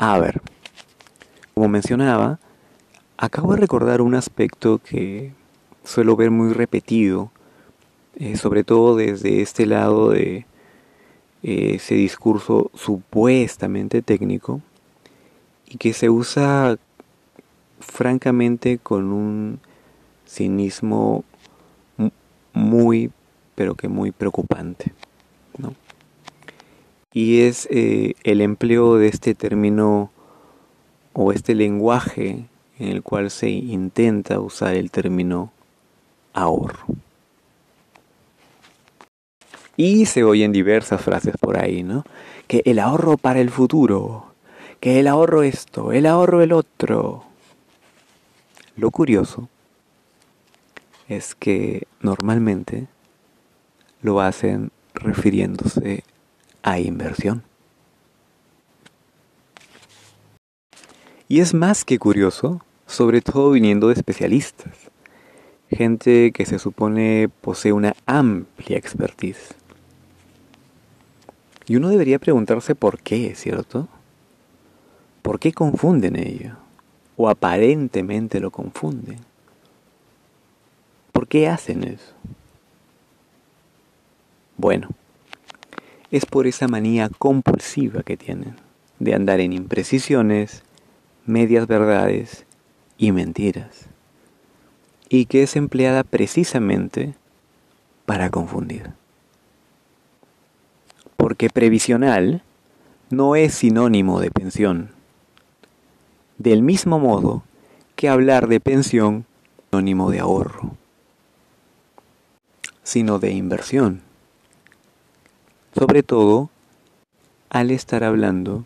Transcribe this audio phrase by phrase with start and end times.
[0.00, 0.40] A ver,
[1.54, 2.38] como mencionaba,
[3.16, 5.32] acabo de recordar un aspecto que
[5.82, 7.32] suelo ver muy repetido,
[8.14, 10.46] eh, sobre todo desde este lado de
[11.42, 14.60] eh, ese discurso supuestamente técnico
[15.66, 16.78] y que se usa
[17.80, 19.58] francamente con un
[20.26, 21.24] cinismo
[22.52, 23.10] muy,
[23.56, 24.92] pero que muy preocupante.
[27.18, 30.12] Y es eh, el empleo de este término
[31.14, 32.44] o este lenguaje
[32.78, 35.50] en el cual se intenta usar el término
[36.32, 36.86] ahorro.
[39.76, 42.04] Y se oyen diversas frases por ahí, ¿no?
[42.46, 44.26] Que el ahorro para el futuro,
[44.78, 47.24] que el ahorro esto, el ahorro el otro.
[48.76, 49.48] Lo curioso
[51.08, 52.86] es que normalmente
[54.02, 56.04] lo hacen refiriéndose
[56.70, 57.42] a inversión.
[61.28, 64.74] Y es más que curioso, sobre todo viniendo de especialistas,
[65.70, 69.54] gente que se supone posee una amplia expertise.
[71.66, 73.88] Y uno debería preguntarse por qué, ¿cierto?
[75.20, 76.56] ¿Por qué confunden ello?
[77.16, 79.18] O aparentemente lo confunden.
[81.12, 82.14] ¿Por qué hacen eso?
[84.56, 84.88] Bueno,
[86.10, 88.56] es por esa manía compulsiva que tienen
[88.98, 90.62] de andar en imprecisiones,
[91.24, 92.46] medias verdades
[92.96, 93.86] y mentiras,
[95.08, 97.14] y que es empleada precisamente
[98.06, 98.90] para confundir.
[101.16, 102.42] Porque previsional
[103.10, 104.90] no es sinónimo de pensión,
[106.38, 107.42] del mismo modo
[107.96, 110.78] que hablar de pensión es sinónimo de ahorro
[112.88, 114.00] sino de inversión.
[115.98, 116.50] Sobre todo
[117.50, 118.64] al estar hablando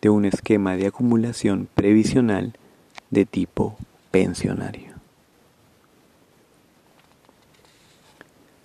[0.00, 2.54] de un esquema de acumulación previsional
[3.10, 3.76] de tipo
[4.10, 4.94] pensionario.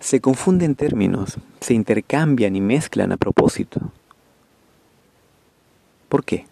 [0.00, 3.92] Se confunden términos, se intercambian y mezclan a propósito.
[6.08, 6.46] ¿Por qué?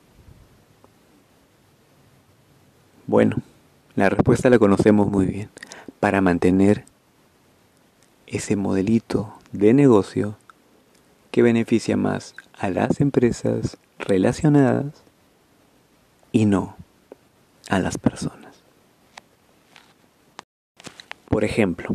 [3.07, 3.37] Bueno,
[3.95, 5.49] la respuesta la conocemos muy bien.
[6.01, 6.85] Para mantener
[8.27, 10.37] ese modelito de negocio
[11.37, 15.03] que beneficia más a las empresas relacionadas
[16.33, 16.75] y no
[17.69, 18.55] a las personas.
[21.29, 21.95] Por ejemplo,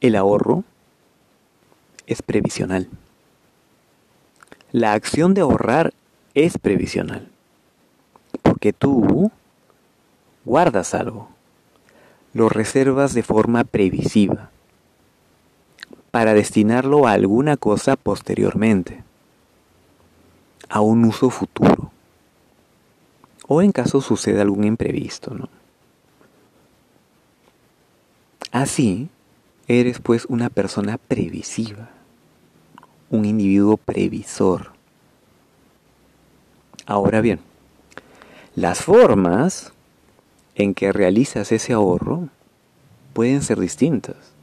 [0.00, 0.64] el ahorro
[2.08, 2.88] es previsional.
[4.72, 5.94] La acción de ahorrar
[6.34, 7.28] es previsional.
[8.42, 9.30] Porque tú
[10.44, 11.28] guardas algo,
[12.32, 14.50] lo reservas de forma previsiva
[16.10, 19.02] para destinarlo a alguna cosa posteriormente,
[20.68, 21.90] a un uso futuro,
[23.46, 25.34] o en caso suceda algún imprevisto.
[25.34, 25.48] ¿no?
[28.52, 29.08] Así,
[29.66, 31.90] eres pues una persona previsiva,
[33.10, 34.72] un individuo previsor.
[36.86, 37.40] Ahora bien,
[38.54, 39.72] las formas
[40.54, 42.28] en que realizas ese ahorro
[43.12, 44.37] pueden ser distintas.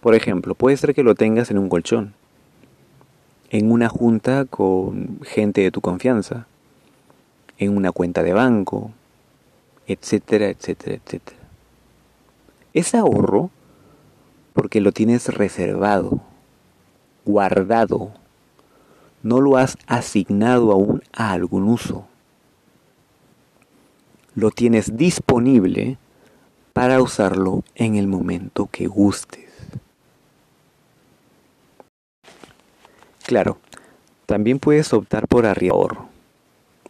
[0.00, 2.14] Por ejemplo, puede ser que lo tengas en un colchón,
[3.50, 6.46] en una junta con gente de tu confianza,
[7.58, 8.92] en una cuenta de banco,
[9.86, 11.38] etcétera, etcétera, etcétera.
[12.72, 13.50] Es ahorro
[14.54, 16.20] porque lo tienes reservado,
[17.26, 18.12] guardado,
[19.22, 22.06] no lo has asignado aún a algún uso.
[24.34, 25.98] Lo tienes disponible
[26.72, 29.49] para usarlo en el momento que gustes.
[33.30, 33.58] Claro,
[34.26, 36.08] también puedes optar por ahorro,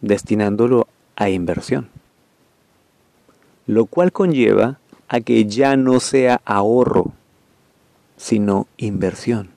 [0.00, 1.90] destinándolo a inversión,
[3.66, 7.12] lo cual conlleva a que ya no sea ahorro,
[8.16, 9.50] sino inversión.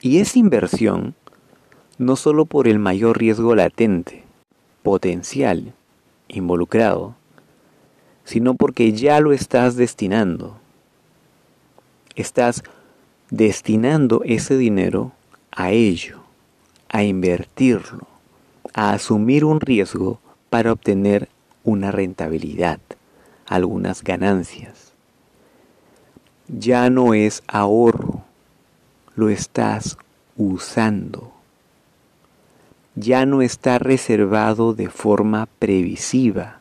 [0.00, 1.14] Y es inversión
[1.98, 4.24] no solo por el mayor riesgo latente,
[4.82, 5.74] potencial,
[6.26, 7.14] involucrado,
[8.24, 10.56] sino porque ya lo estás destinando.
[12.16, 12.64] Estás
[13.32, 15.12] destinando ese dinero
[15.50, 16.20] a ello,
[16.90, 18.06] a invertirlo,
[18.74, 20.20] a asumir un riesgo
[20.50, 21.30] para obtener
[21.64, 22.78] una rentabilidad,
[23.46, 24.92] algunas ganancias.
[26.46, 28.22] Ya no es ahorro,
[29.16, 29.96] lo estás
[30.36, 31.32] usando.
[32.96, 36.60] Ya no está reservado de forma previsiva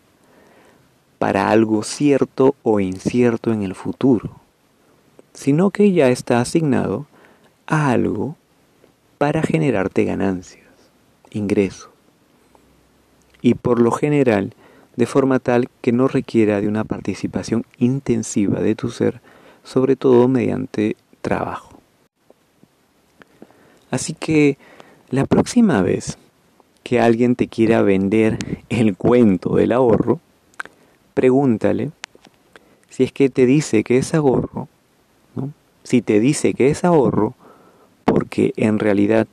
[1.19, 4.40] para algo cierto o incierto en el futuro
[5.33, 7.07] sino que ya está asignado
[7.67, 8.35] a algo
[9.17, 10.65] para generarte ganancias,
[11.31, 11.89] ingresos,
[13.41, 14.53] y por lo general
[14.95, 19.21] de forma tal que no requiera de una participación intensiva de tu ser,
[19.63, 21.79] sobre todo mediante trabajo.
[23.89, 24.57] Así que
[25.09, 26.17] la próxima vez
[26.83, 28.37] que alguien te quiera vender
[28.69, 30.19] el cuento del ahorro,
[31.13, 31.91] pregúntale
[32.89, 34.67] si es que te dice que es ahorro.
[35.83, 37.35] Si te dice que es ahorro,
[38.05, 39.27] porque en realidad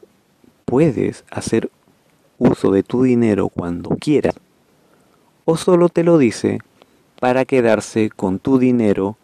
[0.65, 1.71] puedes hacer
[2.39, 4.35] uso de tu dinero cuando quieras,
[5.45, 6.59] o solo te lo dice
[7.21, 9.17] para quedarse con tu dinero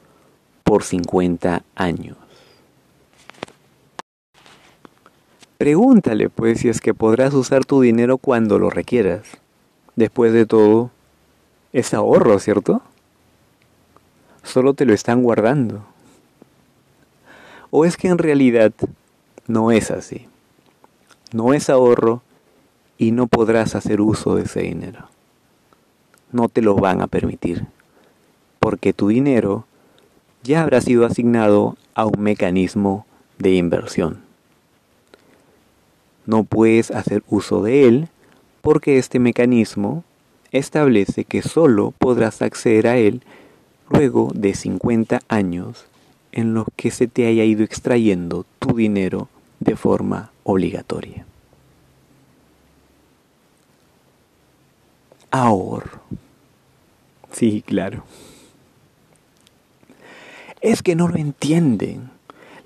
[0.64, 2.16] por 50 años.
[5.58, 9.22] Pregúntale pues si es que podrás usar tu dinero cuando lo requieras.
[9.94, 10.90] Después de todo,
[11.72, 12.82] es ahorro, ¿cierto?
[14.42, 15.86] Solo te lo están guardando.
[17.76, 18.72] ¿O es que en realidad
[19.48, 20.28] no es así?
[21.32, 22.22] No es ahorro
[22.98, 25.08] y no podrás hacer uso de ese dinero.
[26.30, 27.66] No te lo van a permitir,
[28.60, 29.64] porque tu dinero
[30.44, 33.06] ya habrá sido asignado a un mecanismo
[33.38, 34.20] de inversión.
[36.26, 38.08] No puedes hacer uso de él
[38.62, 40.04] porque este mecanismo
[40.52, 43.24] establece que solo podrás acceder a él
[43.90, 45.88] luego de 50 años
[46.34, 49.28] en los que se te haya ido extrayendo tu dinero
[49.60, 51.24] de forma obligatoria.
[55.30, 56.00] Ahorro.
[57.30, 58.04] Sí, claro.
[60.60, 62.10] Es que no lo entienden.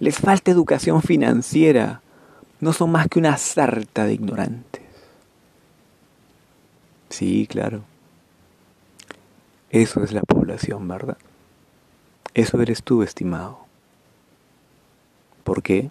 [0.00, 2.00] Les falta educación financiera
[2.60, 4.82] no son más que una sarta de ignorantes.
[7.10, 7.82] Sí, claro.
[9.68, 11.18] Eso es la población, ¿verdad?
[12.34, 13.58] Eso eres tú, estimado.
[15.44, 15.90] ¿Por qué?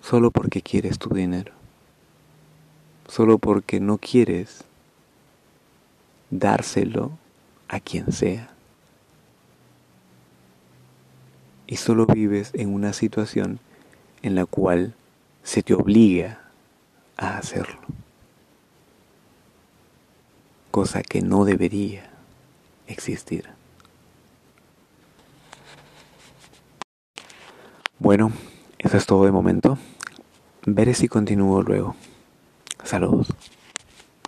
[0.00, 1.52] Solo porque quieres tu dinero.
[3.08, 4.64] Solo porque no quieres
[6.30, 7.12] dárselo
[7.68, 8.50] a quien sea.
[11.66, 13.58] Y solo vives en una situación
[14.22, 14.94] en la cual
[15.42, 16.40] se te obliga
[17.16, 17.80] a hacerlo.
[20.70, 22.10] Cosa que no debería
[22.86, 23.48] existir.
[27.98, 28.32] Bueno,
[28.78, 29.78] eso es todo de momento.
[30.66, 31.94] Veré si continúo luego.
[32.82, 33.28] Saludos.